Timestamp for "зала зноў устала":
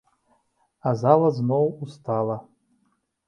1.01-2.37